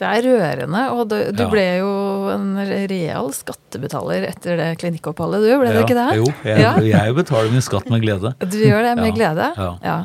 [0.00, 1.50] Det er rørende, og du, du ja.
[1.52, 1.90] ble jo
[2.32, 2.56] en
[2.90, 5.52] real skattebetaler etter det klinikkoppholdet, du?
[5.60, 6.08] Ble ja, det ikke det?
[6.18, 6.72] Jo, jeg, ja.
[6.88, 8.32] jeg, betaler min skatt med glede.
[8.40, 9.52] Du gjør det med glede?
[9.84, 9.98] Ja.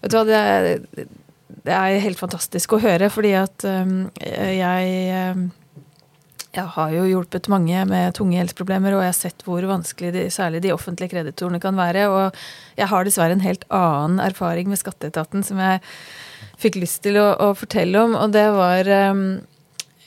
[0.00, 1.08] Vet du hva, det,
[1.64, 5.50] det, er helt fantastisk å høre, fordi at jeg
[6.54, 10.24] jeg har jo hjulpet mange med tunge helseproblemer, og jeg har sett hvor vanskelig de,
[10.30, 12.06] særlig de offentlige kreditorene kan være.
[12.12, 12.38] Og
[12.78, 15.82] jeg har dessverre en helt annen erfaring med skatteetaten som jeg
[16.62, 18.14] fikk lyst til å, å fortelle om.
[18.18, 19.24] Og det var um,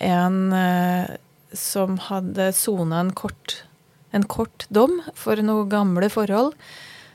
[0.07, 1.15] en uh,
[1.51, 3.15] som hadde sona en
[4.15, 6.55] en kort dom for noen gamle forhold.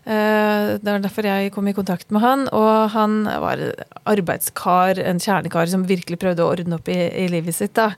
[0.02, 2.46] Uh, det var derfor jeg kom i kontakt med han.
[2.50, 3.64] Og han var
[4.08, 7.76] arbeidskar, en kjernekar som virkelig prøvde å ordne opp i, i livet sitt.
[7.78, 7.92] da.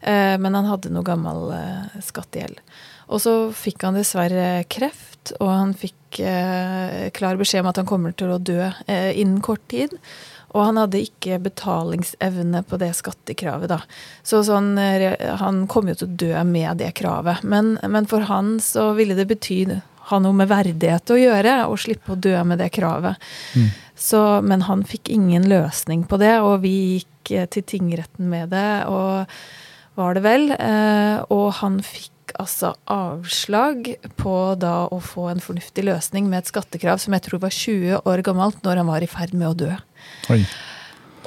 [0.00, 2.60] Eh, men han hadde noe gammel eh, skattegjeld.
[3.10, 7.88] Og så fikk han dessverre kreft, og han fikk eh, klar beskjed om at han
[7.88, 9.96] kommer til å dø innen kort tid.
[10.50, 13.78] Og han hadde ikke betalingsevne på det skattekravet, da.
[14.26, 14.72] Så sånn,
[15.38, 17.44] han kom jo til å dø med det kravet.
[17.46, 19.60] Men, men, for han så ville det bety
[20.08, 23.20] ha noe med verdighet å gjøre, og slippe å dø med det kravet.
[23.54, 23.68] Mm.
[24.00, 28.70] Så, men han fikk ingen løsning på det, og vi gikk til tingretten med det.
[28.88, 29.28] og
[30.00, 30.50] var det vel.
[30.54, 33.88] Eh, og han fikk altså avslag
[34.20, 38.04] på da å få en fornuftig løsning med et skattekrav som jeg tror var 20
[38.06, 39.72] år gammelt når han var i ferd med å dø.
[40.32, 40.44] Oi.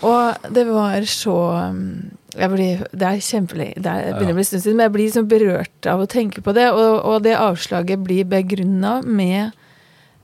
[0.04, 1.38] Og det var så
[2.34, 5.28] blir, Det er kjempelenge Det er, begynner å bli stund siden, men jeg blir liksom
[5.32, 6.70] berørt av å tenke på det.
[6.72, 9.52] Og, og det avslaget blir begrunna med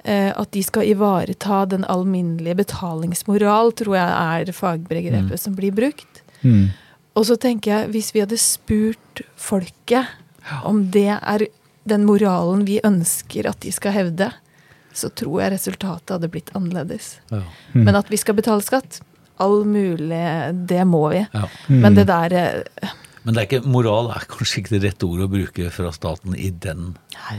[0.04, 5.44] eh, at de skal ivareta den alminnelige betalingsmoral, tror jeg er fagbegrepet mm.
[5.44, 6.24] som blir brukt.
[6.42, 6.72] Mm.
[7.20, 10.08] Og så tenker jeg, hvis vi hadde spurt folket
[10.66, 11.50] om det er
[11.90, 14.30] den moralen vi ønsker at de skal hevde,
[14.96, 17.18] så tror jeg resultatet hadde blitt annerledes.
[17.30, 17.44] Ja.
[17.74, 17.84] Mm.
[17.86, 19.02] Men at vi skal betale skatt,
[19.44, 20.26] all mulig,
[20.70, 21.24] det må vi.
[21.34, 21.46] Ja.
[21.68, 21.80] Mm.
[21.84, 22.98] Men det der eh,
[23.30, 26.38] men det er ikke, moral er kanskje ikke det rette ordet å bruke fra staten
[26.40, 26.94] i den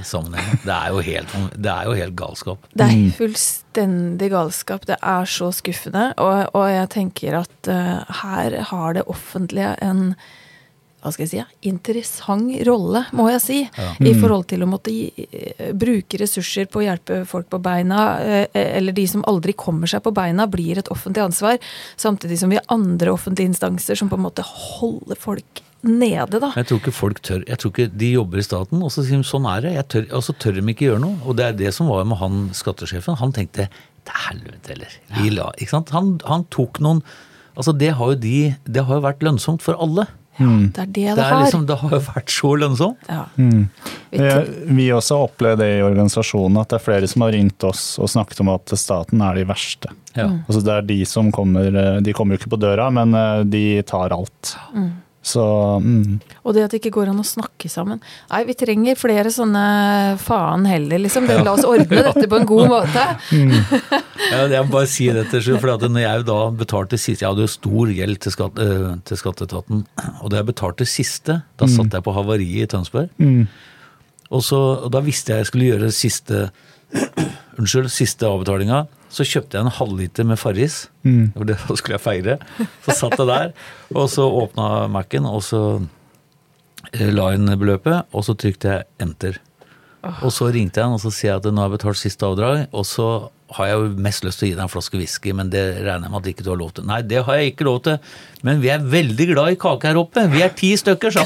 [0.06, 0.60] sammenhengen.
[0.62, 2.68] Det er jo helt, det er jo helt galskap.
[2.76, 3.08] Det er mm.
[3.16, 4.84] fullstendig galskap.
[4.86, 6.04] Det er så skuffende.
[6.20, 10.12] Og, og jeg tenker at uh, her har det offentlige en
[11.00, 13.88] hva skal jeg si, interessant rolle, må jeg si, ja.
[13.96, 14.08] mm.
[14.10, 18.04] i forhold til å måtte gi, eh, bruke ressurser på å hjelpe folk på beina,
[18.20, 21.58] eh, eller de som aldri kommer seg på beina, blir et offentlig ansvar,
[22.00, 26.50] samtidig som vi har andre offentlige instanser som på en måte holder folk nede, da.
[26.58, 27.44] Jeg tror ikke folk tør.
[27.48, 30.04] Jeg tror ikke De jobber i staten, og så sier de sånn er det.
[30.12, 31.16] Og så tør de ikke gjøre noe.
[31.24, 33.16] Og det er det som var med han skattesjefen.
[33.20, 33.70] Han tenkte
[34.04, 34.96] til helvete heller.
[35.08, 35.50] Ja.
[35.94, 37.02] Han, han, tok noen
[37.58, 40.06] Altså det har jo de Det har jo vært lønnsomt for alle.
[40.38, 40.62] Ja, mm.
[40.72, 41.42] det er det det, det er har.
[41.44, 43.10] Liksom, det har jo vært så lønnsomt.
[43.10, 43.24] Ja.
[43.36, 43.66] Mm.
[44.10, 47.66] Vi, har også har opplevd det i organisasjonen, at det er flere som har ringt
[47.68, 49.92] oss og snakket om at staten er de verste.
[50.14, 50.30] Ja.
[50.46, 53.64] Altså det er de som kommer De kommer jo ikke på døra, men eh, de
[53.86, 54.56] tar alt.
[54.74, 54.90] Mm.
[55.22, 55.42] Så,
[55.85, 56.20] mm.
[56.48, 57.98] Og det at det ikke går an å snakke sammen.
[58.30, 59.64] Nei, vi trenger flere sånne
[60.20, 61.26] faen heller, liksom.
[61.28, 63.02] Det, la oss ordne dette på en god måte.
[63.37, 63.52] Mm.
[64.30, 67.26] ja, jeg må bare si det til slutt, for at når jeg da betalte siste
[67.26, 69.83] Jeg hadde jo stor gjeld til, skatt, øh, til skatteetaten.
[70.22, 71.74] Og da jeg betalte siste, da mm.
[71.74, 73.12] satt jeg på havariet i Tønsberg.
[73.20, 73.44] Mm.
[74.30, 76.46] Og, så, og da visste jeg jeg skulle gjøre siste
[77.61, 80.85] Unnskyld, siste avbetalinga så kjøpte jeg en halvliter med Farris.
[81.03, 81.33] Mm.
[81.49, 82.37] Det skulle jeg feire.
[82.87, 83.53] Så satt jeg der,
[83.94, 85.62] og så åpna Mac-en, og så
[86.92, 89.40] eh, la inn beløpet, og så trykte jeg enter.
[90.25, 92.25] Og så ringte jeg han og så sier jeg at nå har jeg betalt siste
[92.25, 92.62] avdrag.
[92.73, 93.09] Og så
[93.56, 96.06] har jeg jo mest lyst til å gi deg en flaske whisky, men det regner
[96.06, 96.86] jeg med at ikke du har lov til.
[96.88, 98.10] Nei, det har jeg ikke lov til,
[98.46, 100.24] men vi er veldig glad i kake her oppe.
[100.32, 101.24] Vi er ti stykker, sa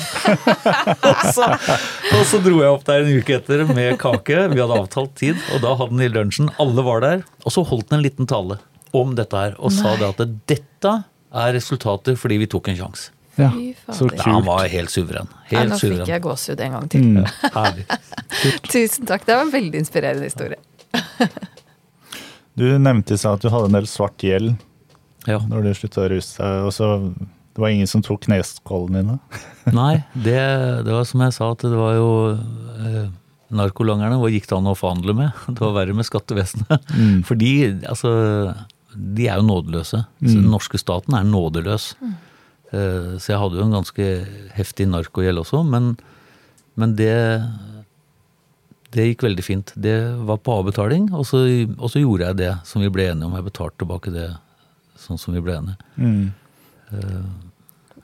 [1.36, 4.46] så, og så dro jeg opp der en uke etter med kake.
[4.54, 6.52] Vi hadde avtalt tid, og da hadde han i lunsjen.
[6.62, 7.26] Alle var der.
[7.44, 8.60] Og så holdt han en liten tale
[8.94, 9.80] om dette her, og Nei.
[9.82, 10.94] sa det at dette
[11.34, 13.10] er resultatet fordi vi tok en sjanse.
[13.34, 13.48] Ja,
[13.90, 14.20] så kult.
[14.22, 15.26] han var helt suveren.
[15.50, 17.08] Helt Nå fikk jeg gåsehud en gang til.
[17.16, 17.80] Mm.
[18.70, 19.26] Tusen takk.
[19.26, 20.60] Det var en veldig inspirerende historie.
[22.58, 24.54] du nevnte i at du hadde en del svart gjeld
[25.26, 25.40] ja.
[25.48, 26.68] når du slutta å ruse deg.
[26.68, 26.90] og så
[27.54, 29.42] det var ingen som tok kneskålene dine?
[29.78, 30.40] Nei, det,
[30.86, 33.04] det, var som jeg sa, at det var jo eh,
[33.54, 35.42] Narkolangerne, hva gikk det an å forhandle med?
[35.54, 36.88] Det var verre med skattevesenet.
[36.90, 37.20] Mm.
[37.28, 37.52] For de,
[37.86, 38.10] altså,
[38.90, 40.02] de er jo nådeløse.
[40.18, 40.32] Mm.
[40.32, 41.92] den norske staten er nådeløs.
[42.02, 42.16] Mm.
[42.74, 44.08] Eh, så jeg hadde jo en ganske
[44.56, 45.92] heftig narkogjeld også, men,
[46.80, 47.14] men det,
[48.94, 49.72] det gikk veldig fint.
[49.74, 49.96] Det
[50.28, 51.42] var på avbetaling, og så,
[51.78, 53.34] og så, gjorde jeg det som vi ble enige om.
[53.38, 54.28] Jeg betalte tilbake det
[55.04, 55.88] sånn som vi ble enige.
[55.98, 56.28] Mm.
[56.92, 57.24] Uh,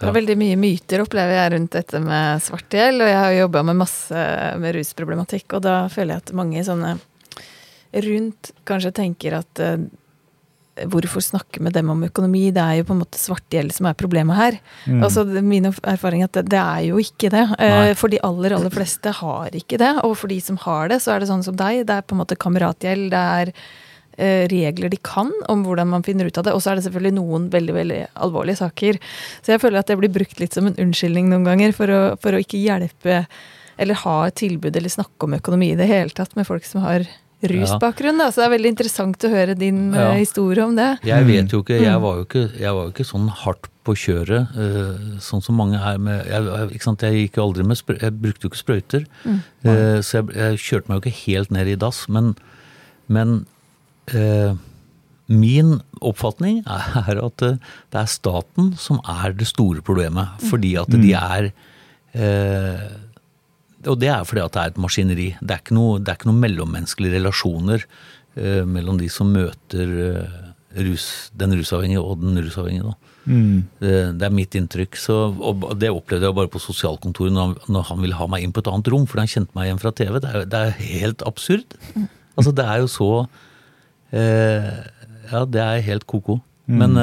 [0.01, 3.05] det er veldig mye myter, opplever jeg, rundt dette med svart gjeld.
[3.05, 4.27] Og jeg har jobba med masse
[4.63, 6.95] med rusproblematikk, og da føler jeg at mange sånne
[8.07, 9.77] rundt kanskje tenker at uh,
[10.91, 12.49] hvorfor snakke med dem om økonomi?
[12.55, 14.57] Det er jo på en måte svartgjeld som er problemet her.
[14.87, 15.03] Mm.
[15.05, 17.45] Altså, Min erfaring er at det, det er jo ikke det.
[17.59, 17.93] Nei.
[17.99, 19.93] for de aller, aller fleste har ikke det.
[20.07, 21.85] Og for de som har det, så er det sånn som deg.
[21.89, 23.11] Det er på en måte kameratgjeld.
[23.13, 26.57] Det er eh, regler de kan om hvordan man finner ut av det.
[26.57, 29.01] Og så er det selvfølgelig noen veldig veldig alvorlige saker.
[29.41, 32.03] Så jeg føler at det blir brukt litt som en unnskyldning noen ganger for å,
[32.23, 33.25] for å ikke hjelpe
[33.81, 36.83] eller ha et tilbud eller snakke om økonomi i det hele tatt med folk som
[36.85, 37.07] har
[37.41, 40.11] rusbakgrunn, da, så det er veldig interessant å høre din ja.
[40.11, 40.91] Eh, historie om det.
[41.09, 42.05] Jeg vet jo ikke, jeg mm.
[42.05, 45.81] var jo ikke, jeg var jo ikke sånn hardt på kjøret, uh, sånn som mange
[45.81, 49.07] er med jeg, ikke sant, jeg gikk jo aldri med Jeg brukte jo ikke sprøyter,
[49.25, 49.39] mm.
[49.65, 52.03] uh, så jeg, jeg, kjørte meg jo ikke helt ned i dass.
[52.13, 52.35] Men,
[53.09, 53.39] men
[54.13, 54.53] uh,
[55.31, 60.37] min oppfatning er at det er staten som er det store problemet.
[60.51, 61.53] Fordi at de er
[62.13, 63.10] er
[63.89, 65.29] og det er fordi at det er et maskineri.
[65.41, 67.85] Det er ikke noe, det ikke noe mellommenneskelige relasjoner
[68.37, 70.41] eh, mellom de som møter eh,
[70.87, 71.07] rus,
[71.39, 72.95] den rusavhengige og den rusavhengige.
[73.25, 73.65] Mm.
[73.81, 74.99] Det, det, er mitt inntrykk.
[75.01, 78.55] Så, og det opplevde jeg bare på sosialkontoret når, når, han ville ha meg inn
[78.55, 80.21] på et annet rom fordi han kjente meg igjen fra TV.
[80.21, 81.77] Det er, det er helt absurd.
[81.95, 82.09] Mm.
[82.37, 84.71] Altså, det er jo så uh,
[85.31, 86.41] Ja, det er helt ko-ko.
[86.71, 86.81] Mm.
[86.81, 87.01] Men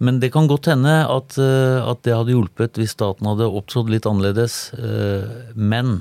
[0.00, 3.92] men det kan godt hende at, eh, at, det hadde hjulpet hvis staten hadde opptrådt
[3.92, 4.72] litt annerledes.
[4.72, 5.98] Eh, men,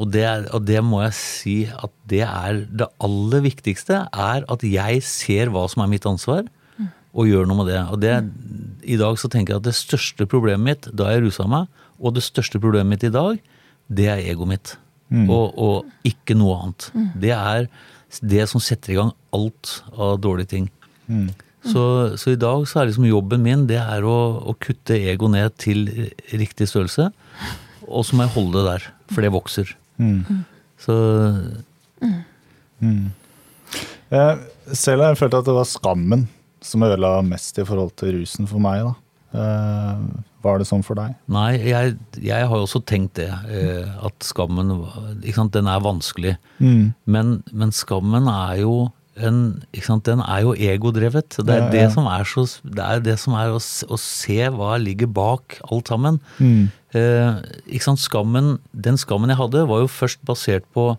[0.00, 4.48] og det, er, og det, må jeg si at det er det aller viktigste, er
[4.48, 6.48] at jeg ser hva som er mitt ansvar,
[7.14, 7.82] og gjør noe med det.
[7.94, 8.14] Og det,
[8.90, 11.68] i dag så tenker jeg at det største problemet mitt da jeg rusa meg,
[12.00, 13.36] og det største problemet mitt i dag,
[13.86, 14.74] det er egoet mitt.
[15.12, 15.28] Mm.
[15.28, 16.88] Og, og, ikke noe annet.
[16.96, 17.08] Mm.
[17.22, 17.68] Det er
[18.24, 20.66] det som setter i gang alt av dårlige ting.
[21.06, 21.28] Mm.
[21.64, 21.82] Så,
[22.20, 24.16] så, i dag så er liksom jobben min det er å,
[24.50, 25.86] å kutte ego ned til
[26.32, 27.08] riktig størrelse.
[27.88, 29.72] Og så må jeg holde det der, for det vokser.
[29.96, 30.44] Mm.
[30.80, 30.94] Så
[32.84, 33.06] mm.
[34.72, 36.28] Selv har jeg følt at det var skammen
[36.64, 38.84] som ødela mest i forhold til rusen for meg.
[38.84, 38.94] da.
[39.34, 40.04] Eh,
[40.44, 41.14] var det sånn for deg?
[41.32, 43.30] Nei, jeg, jeg har jo også tenkt det.
[43.48, 44.72] Eh, at skammen
[45.54, 46.36] den er vanskelig.
[46.60, 46.92] Mm.
[47.04, 48.74] Men, men, skammen er jo
[49.16, 51.36] en, den er jo egodrevet.
[51.38, 51.70] Det er, ja, ja.
[51.70, 55.60] Det, som er så, det er det som er å, å, se hva ligger bak
[55.70, 56.18] alt sammen.
[56.38, 56.70] Mm.
[56.98, 58.02] Eh, sant?
[58.02, 60.96] Skammen, den skammen jeg hadde, var jo først basert på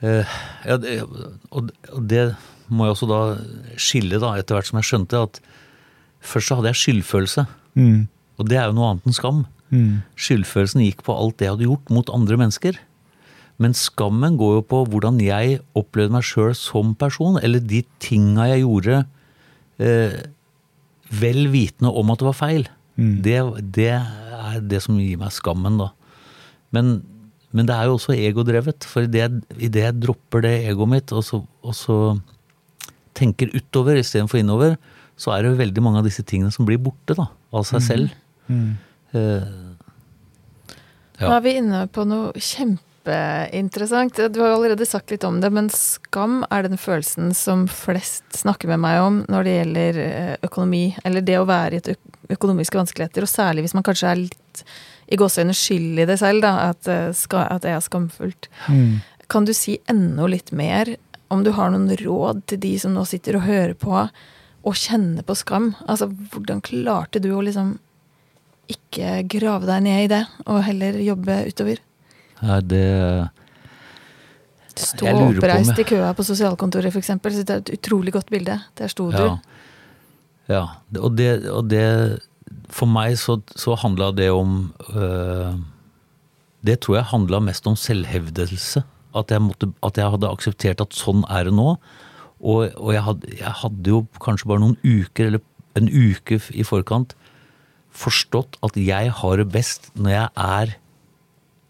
[0.00, 0.24] eh,
[0.64, 1.02] ja, det,
[1.50, 2.30] og, og, det
[2.72, 3.22] må jeg også da
[3.80, 5.40] skille, da, etter hvert som jeg skjønte at
[6.24, 7.48] først så hadde jeg skyldfølelse.
[7.76, 8.06] Mm.
[8.40, 9.44] Og det er jo noe annet enn skam.
[9.70, 10.00] Mm.
[10.18, 12.80] Skyldfølelsen gikk på alt det jeg hadde gjort mot andre mennesker.
[13.60, 18.48] Men skammen går jo på hvordan jeg opplevde meg sjøl som person, eller de tinga
[18.54, 19.02] jeg gjorde
[19.84, 20.16] eh,
[21.20, 22.66] vel vitende om at det var feil.
[22.96, 23.14] Mm.
[23.24, 23.36] Det,
[23.76, 25.90] det, er det som gir meg skammen, da.
[26.72, 27.00] Men,
[27.52, 28.86] men det er jo også egodrevet.
[28.88, 32.00] For idet jeg, jeg dropper det egoet mitt, og så, og så
[33.16, 34.76] tenker utover istedenfor innover,
[35.20, 37.82] så er det jo veldig mange av disse tingene som blir borte da, av seg
[37.82, 37.88] mm.
[37.90, 38.20] selv.
[38.48, 38.60] Mm.
[38.60, 38.76] Mm.
[39.20, 39.50] Eh,
[41.20, 41.26] ja.
[41.26, 44.16] Nå er vi inne på noe kjempe kjempeinteressant.
[44.32, 48.24] Du har jo allerede sagt litt om det, men skam er den følelsen som flest
[48.32, 51.96] snakker med meg om når det gjelder eh, økonomi, eller det å være i et
[52.30, 54.64] økonomiske vanskeligheter, og særlig hvis man kanskje er litt
[55.10, 58.48] i gåseøyne skyld i det selv, da, at, eh, at det er skamfullt.
[58.68, 59.00] Mm.
[59.30, 60.96] Kan du si enda litt mer
[61.30, 64.08] om du har noen råd til de som nå sitter og hører på,
[64.60, 65.72] og kjenner på skam?
[65.88, 67.78] Altså, hvordan klarte du å liksom
[68.70, 71.80] ikke grave deg ned i det, og heller jobbe utover?
[72.40, 72.86] Det
[74.80, 77.12] Stå oppreist i køa på sosialkontoret, f.eks.
[77.20, 78.56] Det er et utrolig godt bilde.
[78.78, 79.18] Der sto du.
[79.18, 79.36] Ja.
[80.48, 80.62] ja.
[80.96, 81.84] Og, det, og det
[82.70, 85.58] For meg så, så handla det om øh,
[86.66, 88.84] Det tror jeg handla mest om selvhevdelse.
[89.16, 91.74] At jeg, måtte, at jeg, hadde akseptert at sånn er det nå.
[92.40, 95.42] Og, og jeg, hadde, jeg, hadde, jo kanskje bare noen uker, eller
[95.76, 97.16] en uke i forkant,
[97.90, 100.76] forstått at jeg har det best når jeg er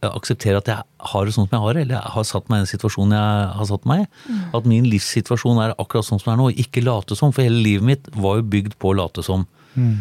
[0.01, 2.47] jeg aksepterer at jeg har det sånn som jeg har det, eller jeg har satt
[2.49, 4.07] meg i den situasjonen jeg har satt meg i.
[4.31, 4.39] Mm.
[4.57, 7.35] At min livssituasjon er akkurat sånn som den er nå, og ikke late som.
[7.37, 9.45] For hele livet mitt var jo bygd på å late som.
[9.75, 9.99] Mm.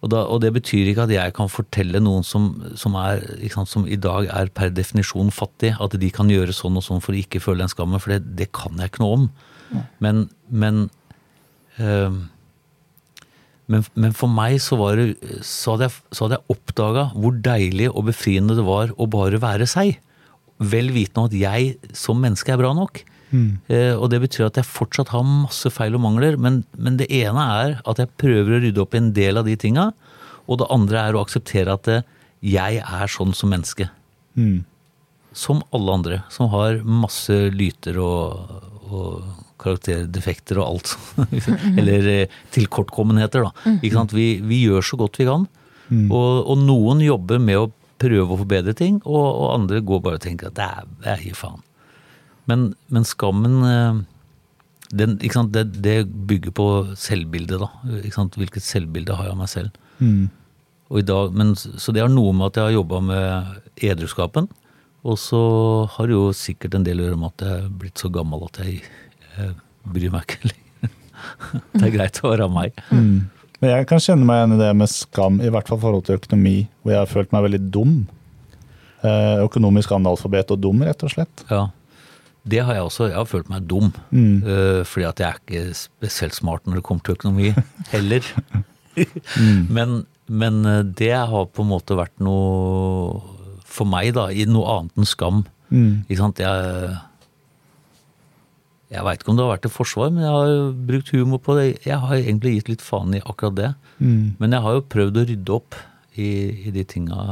[0.00, 2.50] Og, da, og, det betyr ikke at jeg kan fortelle noen som,
[2.80, 6.78] som, er, sant, som, i dag er per definisjon fattig, at de kan gjøre sånn
[6.80, 8.00] og sånn for å ikke føle den skammen.
[8.00, 9.26] For det, det kan jeg ikke noe om.
[9.70, 9.82] Mm.
[10.04, 10.22] Men,
[10.62, 10.80] men
[11.80, 12.20] øh,
[13.70, 15.14] men, men, for meg så, det,
[15.46, 19.38] så hadde jeg, så hadde jeg oppdaga hvor deilig og befriende det var å bare
[19.42, 20.00] være seg.
[20.58, 23.04] Vel vitende om at jeg som menneske er bra nok.
[23.30, 23.60] Mm.
[23.70, 26.38] Eh, og det betyr at jeg fortsatt har masse feil og mangler.
[26.40, 29.46] Men, men, det ene er at jeg prøver å rydde opp i en del av
[29.46, 29.90] de tinga.
[30.50, 32.06] Og det andre er å akseptere at eh,
[32.42, 33.86] jeg er sånn som menneske.
[34.34, 34.64] Mm.
[35.36, 36.20] Som alle andre.
[36.32, 38.58] Som har masse lyter og,
[38.90, 40.94] og karakterdefekter og alt.
[41.80, 43.52] Eller eh, tilkortkommenheter, da.
[43.64, 43.80] Mm.
[43.80, 44.14] Ikke sant?
[44.16, 45.46] Vi, vi, gjør så godt vi kan.
[45.90, 46.06] Mm.
[46.06, 47.70] Og, og, noen jobber med å
[48.00, 51.36] prøve å forbedre ting, og, og andre går bare og tenker at det er, er
[51.36, 51.60] faen.
[52.50, 54.00] Men, men, skammen eh,
[55.34, 56.68] sant, det, det, bygger på
[56.98, 57.68] selvbildet, da.
[58.38, 59.82] Hvilket selvbilde har jeg av meg selv.
[60.00, 60.30] Mm.
[61.06, 64.48] Dag, men, så det har noe med at jeg har jobba med edruskapen.
[65.06, 65.40] Og så
[65.94, 68.42] har det jo sikkert en del å gjøre med at jeg er blitt så gammel
[68.48, 68.82] at jeg
[69.40, 69.56] jeg
[69.90, 70.94] bryr meg ikke lenger.
[71.74, 72.78] Det er greit å være meg.
[72.88, 73.28] Mm.
[73.60, 76.06] Men jeg kan kjenne meg igjen i det med skam, i hvert fall i forhold
[76.06, 77.98] til økonomi, hvor jeg har følt meg veldig dum.
[79.00, 81.44] Eh, økonomisk analfabet og dum, rett og slett.
[81.52, 81.66] Ja,
[82.48, 83.10] det har jeg også.
[83.10, 83.90] Jeg har følt meg dum.
[84.10, 84.40] Mm.
[84.46, 87.52] Uh, fordi at jeg er ikke spesielt smart når det kommer til økonomi
[87.94, 88.24] heller.
[88.96, 89.68] mm.
[89.68, 93.20] men, men, eh, det har på en måte vært noe
[93.70, 95.44] for meg, da, i noe annet enn skam.
[95.70, 96.06] Mm.
[96.08, 96.40] Ikke sant?
[96.42, 96.96] Jeg
[98.90, 101.54] jeg veit ikke om det har vært et forsvar, men jeg har brukt humor på
[101.54, 101.66] det.
[101.86, 103.68] Jeg har egentlig gitt litt faen i akkurat det.
[104.02, 104.34] Mm.
[104.40, 105.76] Men jeg har jo prøvd å rydde opp
[106.18, 106.30] i,
[106.66, 107.26] i de tinga.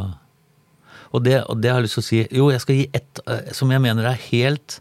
[1.11, 3.21] Og det, og det har jeg lyst til å si Jo, jeg skal gi ett
[3.27, 4.79] uh, som jeg mener er helt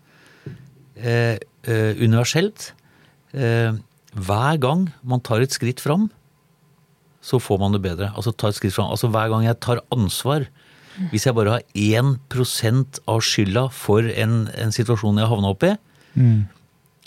[0.99, 1.97] eh, universelt.
[2.03, 2.73] universelt.
[4.27, 6.07] hver gang man tar et skritt fram,
[7.21, 8.11] så får man det bedre.
[8.15, 8.91] Altså ta et skritt fram.
[8.93, 10.45] Altså hver gang jeg tar ansvar.
[11.11, 15.73] Hvis jeg bare har 1% av skylda for en, en situasjon jeg havna opp i,
[16.17, 16.56] mm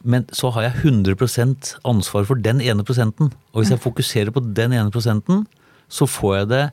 [0.04, 3.32] men så har jeg 100% ansvar for den ene prosenten.
[3.52, 5.44] Og hvis jeg fokuserer på den ene prosenten,
[5.90, 6.64] så får jeg det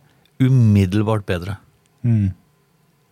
[0.47, 1.57] umiddelbart bedre.
[2.05, 2.31] Mm.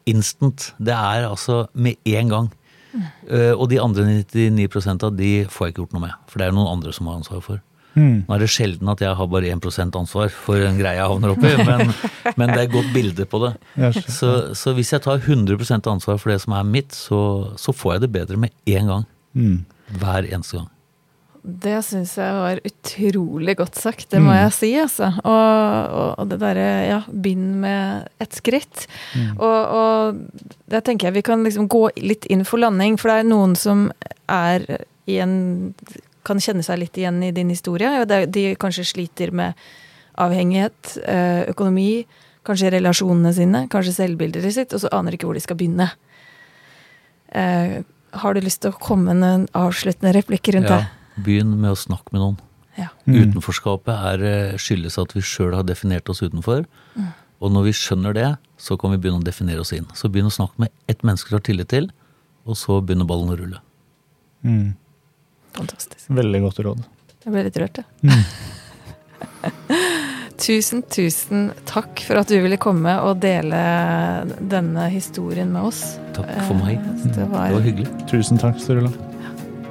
[0.06, 0.72] Instant.
[0.78, 2.52] Det er altså med en gang.
[2.94, 3.06] Mm.
[3.28, 6.20] Uh, og de andre 99% av de får jeg ikke gjort noe med.
[6.32, 7.64] For det er noen andre som har ansvar for.
[7.96, 8.26] Mm.
[8.28, 11.32] Nå er det sjelden at jeg har bare 1% ansvar for en greie jeg havner
[11.32, 11.94] oppi, men,
[12.40, 13.54] men det er et godt bilde på det.
[14.04, 17.22] Så, så, hvis jeg tar 100% ansvar for det som er mitt, så,
[17.60, 19.08] så får jeg det bedre med en gang.
[19.36, 19.58] Mm.
[19.90, 20.72] Hver eneste gang.
[21.46, 24.38] Det syns jeg var utrolig godt sagt, det må mm.
[24.40, 25.12] jeg si, altså.
[25.22, 28.88] Og, og det derre, ja, bind med et skritt.
[29.14, 29.36] Mm.
[29.36, 33.20] Og, og der tenker jeg vi kan liksom gå litt inn for landing, for det
[33.22, 33.92] er noen som
[34.26, 34.66] er
[35.06, 35.38] i en
[36.26, 37.92] kan kjenne seg litt igjen i din historie.
[38.02, 39.54] og De kanskje sliter med
[40.22, 42.06] avhengighet, eh, økonomi,
[42.46, 45.92] kanskje relasjonene sine, kanskje selvbildet sitt, og så aner ikke hvor de skal begynne.
[48.22, 51.22] Har du lyst til å komme med en avsluttende replikk rundt ja, det?
[51.26, 52.40] Begynn med å snakke med noen.
[52.76, 52.90] Ja.
[53.08, 53.18] Mm.
[53.22, 56.66] Utenforskapet er, eh, skyldes at vi sjøl har definert oss utenfor.
[56.96, 57.12] Mm.
[57.44, 59.88] Og når vi skjønner det, så kan vi begynne å definere oss inn.
[59.96, 61.92] Så begynn å snakke med ett menneske du har tillit til,
[62.46, 63.62] og så begynner ballen å rulle.
[64.44, 64.76] Mm.
[65.56, 66.08] Fantastisk.
[66.12, 66.86] Veldig godt råd.
[67.26, 67.86] Jeg ble litt rørt, jeg.
[68.12, 69.84] Ja.
[70.42, 73.60] Tusen, tusen takk for at du ville komme og dele
[74.52, 75.84] denne historien med oss.
[76.18, 76.76] Takk for meg.
[76.80, 77.88] Eh, det var, det var hyggelig.
[78.12, 78.92] Tusen takk, Sturla.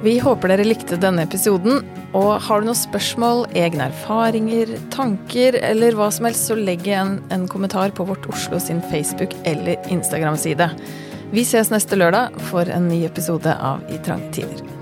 [0.05, 1.85] Vi håper dere likte denne episoden.
[2.15, 7.17] Og har du noen spørsmål, egne erfaringer, tanker eller hva som helst, så legg igjen
[7.33, 10.69] en kommentar på Vårt Oslo sin Facebook- eller Instagram-side.
[11.33, 14.74] Vi ses neste lørdag for en ny episode av I trange tider.